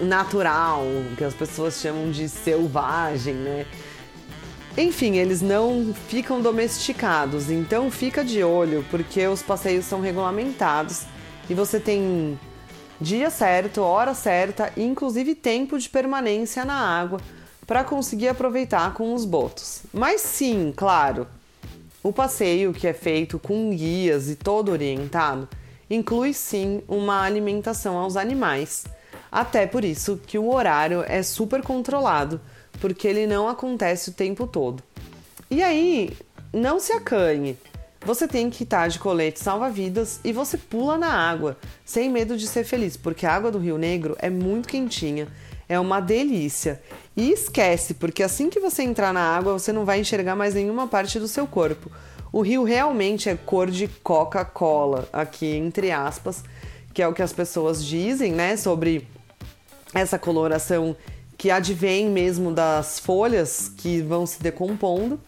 natural, 0.02 0.84
que 1.16 1.24
as 1.24 1.36
pessoas 1.36 1.80
chamam 1.80 2.10
de 2.10 2.28
selvagem, 2.28 3.36
né? 3.36 3.68
Enfim, 4.76 5.18
eles 5.18 5.44
não 5.44 5.94
ficam 6.08 6.42
domesticados, 6.42 7.52
então 7.52 7.92
fica 7.92 8.26
de 8.26 8.44
olho, 8.44 8.84
porque 8.90 9.28
os 9.28 9.44
passeios 9.44 9.86
são 9.86 10.02
regulamentados 10.02 11.12
e 11.50 11.54
você 11.54 11.80
tem 11.80 12.40
dia 13.00 13.30
certo, 13.30 13.82
hora 13.82 14.14
certa 14.14 14.72
e 14.78 14.84
inclusive 14.84 15.36
tempo 15.36 15.78
de 15.78 15.90
permanência 15.90 16.64
na 16.64 16.76
água 16.76 17.20
para 17.66 17.84
conseguir 17.84 18.28
aproveitar 18.28 18.94
com 18.94 19.14
os 19.14 19.26
botos. 19.26 19.82
Mas 19.94 20.22
sim, 20.22 20.74
claro, 20.76 21.28
o 22.02 22.12
passeio 22.12 22.74
que 22.74 22.88
é 22.88 22.94
feito 22.94 23.40
com 23.40 23.70
guias 23.72 24.30
e 24.30 24.36
todo 24.36 24.72
orientado 24.72 25.48
inclui 25.90 26.34
sim 26.34 26.82
uma 26.88 27.22
alimentação 27.22 27.98
aos 27.98 28.16
animais 28.16 28.86
até 29.34 29.66
por 29.66 29.84
isso 29.84 30.20
que 30.28 30.38
o 30.38 30.54
horário 30.54 31.04
é 31.08 31.24
super 31.24 31.64
controlado, 31.64 32.40
porque 32.80 33.08
ele 33.08 33.26
não 33.26 33.50
acontece 33.50 34.12
o 34.12 34.14
tempo 34.14 34.46
todo. 34.46 34.84
E 35.50 35.64
aí, 35.64 36.16
não 36.54 36.80
se 36.80 36.94
acanhe. 36.94 37.58
Você 38.06 38.28
tem 38.28 38.50
que 38.50 38.64
estar 38.64 38.90
de 38.90 39.00
colete 39.00 39.40
salva-vidas 39.40 40.20
e 40.26 40.34
você 40.34 40.58
pula 40.58 40.98
na 40.98 41.08
água, 41.08 41.58
sem 41.86 42.10
medo 42.10 42.36
de 42.36 42.46
ser 42.48 42.66
feliz, 42.66 42.98
porque 42.98 43.26
a 43.26 43.34
água 43.34 43.50
do 43.50 43.58
Rio 43.58 43.78
Negro 43.78 44.14
é 44.20 44.30
muito 44.30 44.68
quentinha, 44.68 45.30
é 45.70 45.80
uma 45.80 46.02
delícia. 46.02 46.82
E 47.16 47.32
esquece, 47.32 47.94
porque 47.94 48.22
assim 48.22 48.50
que 48.50 48.60
você 48.60 48.84
entrar 48.84 49.14
na 49.14 49.22
água, 49.22 49.54
você 49.54 49.72
não 49.72 49.86
vai 49.86 50.02
enxergar 50.02 50.36
mais 50.36 50.54
nenhuma 50.54 50.86
parte 50.86 51.18
do 51.18 51.30
seu 51.30 51.48
corpo. 51.48 51.90
O 52.30 52.42
rio 52.42 52.66
realmente 52.66 53.30
é 53.30 53.36
cor 53.38 53.72
de 53.72 53.88
Coca-Cola, 53.88 55.08
aqui 55.14 55.56
entre 55.56 55.90
aspas, 55.90 56.44
que 56.94 57.02
é 57.02 57.08
o 57.08 57.14
que 57.14 57.22
as 57.22 57.32
pessoas 57.32 57.86
dizem, 57.86 58.34
né, 58.34 58.58
sobre 58.58 59.08
essa 59.94 60.20
coloração 60.20 60.94
que 61.38 61.50
advém 61.50 62.10
mesmo 62.10 62.52
das 62.52 63.00
folhas 63.00 63.72
que 63.78 64.02
vão 64.02 64.26
se 64.26 64.42
decompondo. 64.42 65.20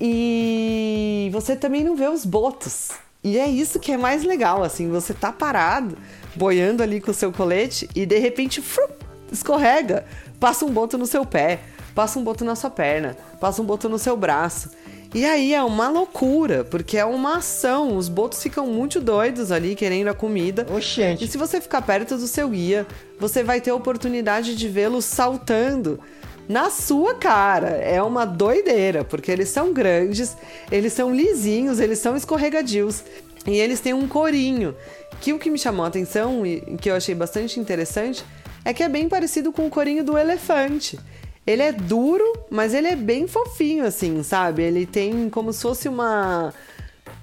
E 0.00 1.30
você 1.32 1.54
também 1.54 1.84
não 1.84 1.96
vê 1.96 2.08
os 2.08 2.24
botos. 2.24 2.90
E 3.24 3.38
é 3.38 3.46
isso 3.46 3.78
que 3.78 3.92
é 3.92 3.96
mais 3.96 4.24
legal, 4.24 4.64
assim, 4.64 4.90
você 4.90 5.14
tá 5.14 5.30
parado, 5.30 5.96
boiando 6.34 6.82
ali 6.82 7.00
com 7.00 7.12
o 7.12 7.14
seu 7.14 7.30
colete 7.32 7.88
e 7.94 8.04
de 8.04 8.18
repente 8.18 8.60
frum, 8.60 8.88
escorrega, 9.30 10.04
passa 10.40 10.64
um 10.64 10.70
boto 10.70 10.98
no 10.98 11.06
seu 11.06 11.24
pé, 11.24 11.60
passa 11.94 12.18
um 12.18 12.24
boto 12.24 12.44
na 12.44 12.56
sua 12.56 12.68
perna, 12.68 13.16
passa 13.40 13.62
um 13.62 13.64
boto 13.64 13.88
no 13.88 13.96
seu 13.96 14.16
braço. 14.16 14.70
E 15.14 15.26
aí 15.26 15.52
é 15.52 15.62
uma 15.62 15.88
loucura, 15.88 16.64
porque 16.64 16.96
é 16.96 17.04
uma 17.04 17.36
ação. 17.36 17.98
Os 17.98 18.08
botos 18.08 18.42
ficam 18.42 18.66
muito 18.66 18.98
doidos 18.98 19.52
ali 19.52 19.74
querendo 19.74 20.08
a 20.08 20.14
comida. 20.14 20.66
Oxente. 20.74 21.24
E 21.24 21.28
se 21.28 21.36
você 21.36 21.60
ficar 21.60 21.82
perto 21.82 22.16
do 22.16 22.26
seu 22.26 22.48
guia, 22.48 22.86
você 23.20 23.42
vai 23.42 23.60
ter 23.60 23.70
a 23.70 23.74
oportunidade 23.74 24.56
de 24.56 24.68
vê-los 24.68 25.04
saltando 25.04 26.00
na 26.48 26.70
sua 26.70 27.14
cara. 27.14 27.68
É 27.68 28.02
uma 28.02 28.24
doideira, 28.24 29.04
porque 29.04 29.30
eles 29.30 29.48
são 29.48 29.72
grandes, 29.72 30.36
eles 30.70 30.92
são 30.92 31.14
lisinhos, 31.14 31.80
eles 31.80 31.98
são 31.98 32.16
escorregadios. 32.16 33.04
E 33.46 33.56
eles 33.58 33.80
têm 33.80 33.92
um 33.92 34.06
corinho. 34.06 34.74
Que 35.20 35.32
o 35.32 35.38
que 35.38 35.50
me 35.50 35.58
chamou 35.58 35.84
a 35.84 35.88
atenção 35.88 36.44
e 36.44 36.60
que 36.80 36.90
eu 36.90 36.96
achei 36.96 37.14
bastante 37.14 37.60
interessante 37.60 38.24
é 38.64 38.72
que 38.72 38.82
é 38.82 38.88
bem 38.88 39.08
parecido 39.08 39.52
com 39.52 39.66
o 39.66 39.70
corinho 39.70 40.04
do 40.04 40.16
elefante. 40.16 40.98
Ele 41.46 41.62
é 41.62 41.72
duro, 41.72 42.24
mas 42.50 42.72
ele 42.72 42.86
é 42.86 42.96
bem 42.96 43.26
fofinho, 43.26 43.84
assim, 43.84 44.22
sabe? 44.22 44.62
Ele 44.62 44.86
tem 44.86 45.28
como 45.28 45.52
se 45.52 45.62
fosse 45.62 45.88
uma 45.88 46.54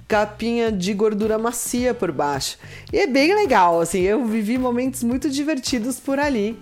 capinha 0.08 0.72
de 0.72 0.94
gordura 0.94 1.38
macia 1.38 1.94
por 1.94 2.12
baixo. 2.12 2.58
E 2.92 3.00
é 3.00 3.08
bem 3.08 3.34
legal, 3.34 3.80
assim, 3.80 4.02
eu 4.02 4.26
vivi 4.26 4.58
momentos 4.58 5.04
muito 5.04 5.30
divertidos 5.30 6.00
por 6.00 6.20
ali. 6.20 6.60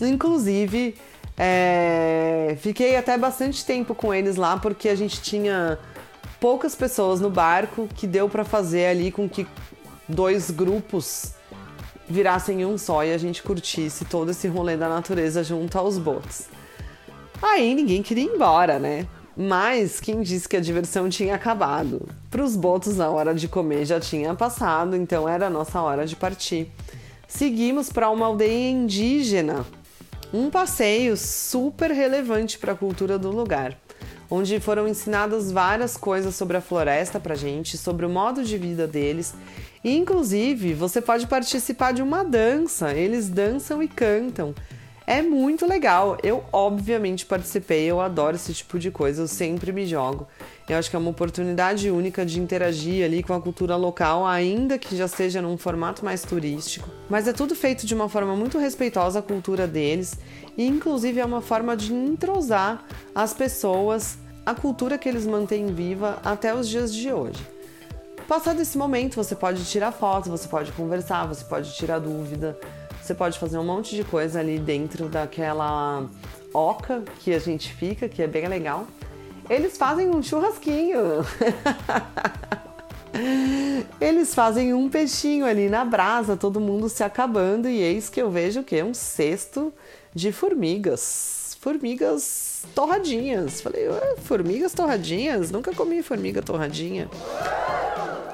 Inclusive, 0.00 0.96
é... 1.38 2.56
fiquei 2.60 2.96
até 2.96 3.16
bastante 3.16 3.64
tempo 3.64 3.94
com 3.94 4.12
eles 4.12 4.36
lá, 4.36 4.56
porque 4.58 4.88
a 4.88 4.94
gente 4.94 5.22
tinha 5.22 5.78
poucas 6.40 6.74
pessoas 6.74 7.20
no 7.20 7.30
barco 7.30 7.88
que 7.94 8.06
deu 8.06 8.28
para 8.28 8.44
fazer 8.44 8.86
ali 8.86 9.12
com 9.12 9.28
que 9.28 9.46
dois 10.08 10.50
grupos 10.50 11.32
virassem 12.08 12.64
um 12.64 12.78
só 12.78 13.04
e 13.04 13.12
a 13.12 13.18
gente 13.18 13.42
curtisse 13.42 14.04
todo 14.04 14.30
esse 14.30 14.48
rolê 14.48 14.76
da 14.76 14.88
natureza 14.88 15.44
junto 15.44 15.78
aos 15.78 15.98
botes. 15.98 16.48
Aí 17.40 17.74
ninguém 17.74 18.02
queria 18.02 18.24
ir 18.24 18.34
embora, 18.34 18.78
né? 18.78 19.06
Mas 19.36 20.00
quem 20.00 20.20
disse 20.22 20.48
que 20.48 20.56
a 20.56 20.60
diversão 20.60 21.08
tinha 21.08 21.36
acabado? 21.36 22.08
Para 22.28 22.42
os 22.42 22.56
botos, 22.56 22.98
a 22.98 23.08
hora 23.08 23.32
de 23.32 23.46
comer 23.46 23.84
já 23.84 24.00
tinha 24.00 24.34
passado, 24.34 24.96
então 24.96 25.28
era 25.28 25.46
a 25.46 25.50
nossa 25.50 25.80
hora 25.80 26.04
de 26.04 26.16
partir. 26.16 26.72
Seguimos 27.28 27.92
para 27.92 28.10
uma 28.10 28.26
aldeia 28.26 28.70
indígena, 28.70 29.64
um 30.32 30.50
passeio 30.50 31.16
super 31.16 31.90
relevante 31.90 32.58
para 32.58 32.72
a 32.72 32.76
cultura 32.76 33.18
do 33.18 33.30
lugar, 33.30 33.78
onde 34.30 34.60
foram 34.60 34.86
ensinadas 34.86 35.50
várias 35.50 35.96
coisas 35.96 36.34
sobre 36.34 36.56
a 36.56 36.60
floresta 36.60 37.18
para 37.18 37.34
gente, 37.34 37.78
sobre 37.78 38.04
o 38.04 38.10
modo 38.10 38.44
de 38.44 38.58
vida 38.58 38.86
deles. 38.86 39.34
E, 39.82 39.96
inclusive, 39.96 40.74
você 40.74 41.00
pode 41.00 41.26
participar 41.26 41.92
de 41.92 42.02
uma 42.02 42.22
dança, 42.22 42.92
eles 42.92 43.28
dançam 43.28 43.82
e 43.82 43.88
cantam. 43.88 44.54
É 45.10 45.22
muito 45.22 45.66
legal. 45.66 46.18
Eu, 46.22 46.44
obviamente, 46.52 47.24
participei, 47.24 47.86
eu 47.86 47.98
adoro 47.98 48.36
esse 48.36 48.52
tipo 48.52 48.78
de 48.78 48.90
coisa, 48.90 49.22
eu 49.22 49.26
sempre 49.26 49.72
me 49.72 49.86
jogo. 49.86 50.28
Eu 50.68 50.76
acho 50.76 50.90
que 50.90 50.96
é 50.96 50.98
uma 50.98 51.08
oportunidade 51.08 51.90
única 51.90 52.26
de 52.26 52.38
interagir 52.38 53.02
ali 53.02 53.22
com 53.22 53.32
a 53.32 53.40
cultura 53.40 53.74
local, 53.74 54.26
ainda 54.26 54.76
que 54.76 54.94
já 54.94 55.08
seja 55.08 55.40
num 55.40 55.56
formato 55.56 56.04
mais 56.04 56.20
turístico. 56.20 56.90
Mas 57.08 57.26
é 57.26 57.32
tudo 57.32 57.54
feito 57.54 57.86
de 57.86 57.94
uma 57.94 58.06
forma 58.06 58.36
muito 58.36 58.58
respeitosa 58.58 59.20
à 59.20 59.22
cultura 59.22 59.66
deles 59.66 60.18
e, 60.58 60.66
inclusive, 60.66 61.20
é 61.20 61.24
uma 61.24 61.40
forma 61.40 61.74
de 61.74 61.90
entrosar 61.90 62.84
as 63.14 63.32
pessoas, 63.32 64.18
a 64.44 64.54
cultura 64.54 64.98
que 64.98 65.08
eles 65.08 65.24
mantêm 65.24 65.68
viva 65.68 66.18
até 66.22 66.54
os 66.54 66.68
dias 66.68 66.92
de 66.92 67.10
hoje. 67.10 67.40
Passado 68.28 68.60
esse 68.60 68.76
momento, 68.76 69.14
você 69.14 69.34
pode 69.34 69.64
tirar 69.64 69.90
foto, 69.90 70.28
você 70.28 70.46
pode 70.46 70.70
conversar, 70.72 71.24
você 71.26 71.46
pode 71.46 71.74
tirar 71.74 71.98
dúvida. 71.98 72.58
Você 73.08 73.14
pode 73.14 73.38
fazer 73.38 73.56
um 73.56 73.64
monte 73.64 73.96
de 73.96 74.04
coisa 74.04 74.38
ali 74.38 74.58
dentro 74.58 75.08
daquela 75.08 76.06
oca 76.52 77.02
que 77.20 77.32
a 77.32 77.38
gente 77.38 77.72
fica, 77.72 78.06
que 78.06 78.22
é 78.22 78.26
bem 78.26 78.46
legal. 78.46 78.86
Eles 79.48 79.78
fazem 79.78 80.10
um 80.10 80.22
churrasquinho. 80.22 81.00
Eles 83.98 84.34
fazem 84.34 84.74
um 84.74 84.90
peixinho 84.90 85.46
ali 85.46 85.70
na 85.70 85.86
brasa, 85.86 86.36
todo 86.36 86.60
mundo 86.60 86.86
se 86.90 87.02
acabando, 87.02 87.66
e 87.66 87.80
eis 87.80 88.10
que 88.10 88.20
eu 88.20 88.30
vejo 88.30 88.60
o 88.60 88.62
quê? 88.62 88.82
Um 88.82 88.92
cesto 88.92 89.72
de 90.14 90.30
formigas. 90.30 91.56
Formigas 91.62 92.66
torradinhas. 92.74 93.62
Falei, 93.62 93.86
formigas 94.24 94.74
torradinhas? 94.74 95.50
Nunca 95.50 95.74
comi 95.74 96.02
formiga 96.02 96.42
torradinha. 96.42 97.08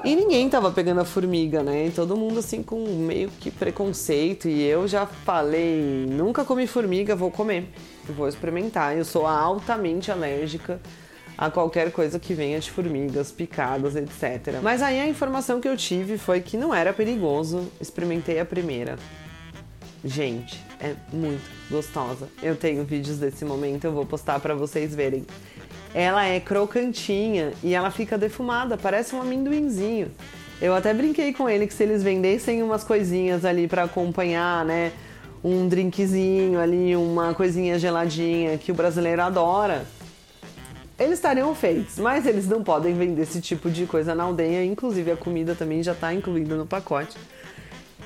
E 0.05 0.15
ninguém 0.15 0.47
tava 0.47 0.71
pegando 0.71 1.01
a 1.01 1.03
formiga, 1.03 1.63
né? 1.63 1.91
Todo 1.95 2.15
mundo 2.15 2.37
assim 2.37 2.61
com 2.61 2.79
meio 2.79 3.27
que 3.39 3.49
preconceito. 3.49 4.47
E 4.47 4.63
eu 4.63 4.87
já 4.87 5.07
falei, 5.07 6.05
nunca 6.07 6.45
comi 6.45 6.67
formiga, 6.67 7.15
vou 7.15 7.31
comer. 7.31 7.67
Vou 8.07 8.27
experimentar. 8.27 8.95
Eu 8.95 9.03
sou 9.03 9.25
altamente 9.25 10.11
alérgica 10.11 10.79
a 11.35 11.49
qualquer 11.49 11.91
coisa 11.91 12.19
que 12.19 12.35
venha 12.35 12.59
de 12.59 12.69
formigas, 12.69 13.31
picadas, 13.31 13.95
etc. 13.95 14.59
Mas 14.61 14.83
aí 14.83 14.99
a 14.99 15.07
informação 15.07 15.59
que 15.59 15.67
eu 15.67 15.75
tive 15.75 16.19
foi 16.19 16.39
que 16.39 16.55
não 16.55 16.71
era 16.71 16.93
perigoso. 16.93 17.67
Experimentei 17.81 18.39
a 18.39 18.45
primeira. 18.45 18.97
Gente, 20.03 20.63
é 20.79 20.93
muito 21.11 21.41
gostosa. 21.67 22.29
Eu 22.43 22.55
tenho 22.55 22.83
vídeos 22.83 23.17
desse 23.17 23.43
momento, 23.43 23.85
eu 23.85 23.91
vou 23.91 24.05
postar 24.05 24.39
para 24.39 24.53
vocês 24.53 24.93
verem 24.93 25.25
ela 25.95 26.25
é 26.25 26.41
crocantinha 26.41 27.53
e 27.63 27.73
ela 27.73 27.89
fica 27.89 28.17
defumada, 28.17 28.77
parece 28.77 29.15
um 29.15 29.21
amendoinzinho. 29.21 30.11
Eu 30.61 30.75
até 30.75 30.93
brinquei 30.93 31.31
com 31.31 31.49
ele 31.49 31.65
que 31.65 31.73
se 31.73 31.83
eles 31.83 32.03
vendessem 32.03 32.61
umas 32.61 32.83
coisinhas 32.83 33.45
ali 33.45 33.65
para 33.65 33.83
acompanhar, 33.83 34.65
né? 34.65 34.91
Um 35.41 35.69
drinkzinho 35.69 36.59
ali, 36.59 36.97
uma 36.97 37.33
coisinha 37.33 37.79
geladinha 37.79 38.57
que 38.57 38.73
o 38.73 38.75
brasileiro 38.75 39.21
adora, 39.21 39.85
eles 40.99 41.13
estariam 41.13 41.55
feitos, 41.55 41.97
mas 41.97 42.25
eles 42.25 42.45
não 42.45 42.61
podem 42.61 42.93
vender 42.93 43.21
esse 43.21 43.39
tipo 43.39 43.71
de 43.71 43.85
coisa 43.85 44.13
na 44.13 44.23
aldeia, 44.25 44.65
inclusive 44.65 45.11
a 45.11 45.15
comida 45.15 45.55
também 45.55 45.81
já 45.81 45.93
está 45.93 46.13
incluída 46.13 46.57
no 46.57 46.65
pacote. 46.65 47.15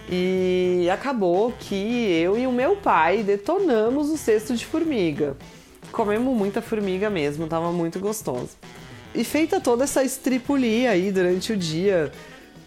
E 0.07 0.87
acabou 0.93 1.53
que 1.59 1.75
eu 2.21 2.37
e 2.37 2.45
o 2.45 2.51
meu 2.51 2.75
pai 2.75 3.23
detonamos 3.23 4.11
o 4.11 4.17
cesto 4.17 4.55
de 4.55 4.63
formiga 4.63 5.35
comemos 5.91 6.35
muita 6.35 6.61
formiga 6.61 7.09
mesmo, 7.09 7.47
tava 7.47 7.71
muito 7.71 7.99
gostoso. 7.99 8.51
E 9.13 9.23
feita 9.23 9.59
toda 9.59 9.83
essa 9.83 10.03
estripulia 10.03 10.91
aí 10.91 11.11
durante 11.11 11.51
o 11.51 11.57
dia, 11.57 12.11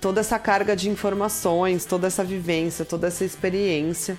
toda 0.00 0.20
essa 0.20 0.38
carga 0.38 0.74
de 0.74 0.90
informações, 0.90 1.84
toda 1.84 2.08
essa 2.08 2.24
vivência, 2.24 2.84
toda 2.84 3.06
essa 3.06 3.24
experiência, 3.24 4.18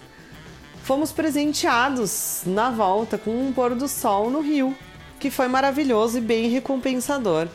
fomos 0.84 1.12
presenteados 1.12 2.42
na 2.46 2.70
volta 2.70 3.18
com 3.18 3.32
um 3.32 3.52
pôr 3.52 3.76
do 3.76 3.88
sol 3.88 4.30
no 4.30 4.42
rio, 4.42 4.76
que 5.20 5.30
foi 5.30 5.48
maravilhoso 5.48 6.18
e 6.18 6.22
bem 6.22 6.50
recompensador 6.50 7.48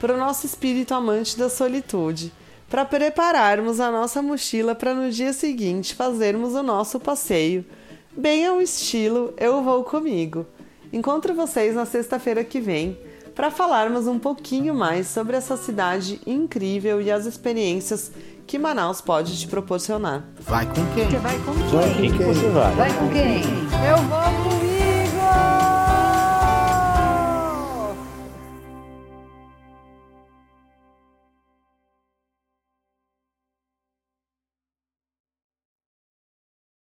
para 0.00 0.14
o 0.14 0.18
nosso 0.18 0.46
espírito 0.46 0.94
amante 0.94 1.38
da 1.38 1.48
solitude, 1.48 2.32
para 2.68 2.84
prepararmos 2.84 3.78
a 3.78 3.90
nossa 3.90 4.22
mochila 4.22 4.74
para 4.74 4.94
no 4.94 5.10
dia 5.10 5.32
seguinte 5.32 5.94
fazermos 5.94 6.54
o 6.54 6.62
nosso 6.62 6.98
passeio, 6.98 7.64
bem 8.16 8.46
ao 8.46 8.60
estilo 8.60 9.34
Eu 9.36 9.62
Vou 9.62 9.84
Comigo. 9.84 10.46
Encontro 10.92 11.34
vocês 11.34 11.74
na 11.74 11.86
sexta-feira 11.86 12.44
que 12.44 12.60
vem 12.60 12.98
para 13.34 13.50
falarmos 13.50 14.06
um 14.06 14.18
pouquinho 14.18 14.74
mais 14.74 15.06
sobre 15.06 15.34
essa 15.36 15.56
cidade 15.56 16.20
incrível 16.26 17.00
e 17.00 17.10
as 17.10 17.24
experiências 17.24 18.12
que 18.46 18.58
Manaus 18.58 19.00
pode 19.00 19.38
te 19.38 19.48
proporcionar. 19.48 20.24
Vai 20.40 20.66
com 20.66 20.84
quem? 20.94 21.08
Você 21.08 21.18
vai 21.18 21.38
com 21.38 21.54
quem? 21.54 21.64
Vai 21.70 21.94
com 21.94 22.18
quem? 22.18 22.34
Você 22.34 22.48
vai? 22.48 22.74
Vai 22.74 22.92
com 22.92 23.08
quem? 23.08 23.42
Eu 23.88 23.96
vou 24.08 24.51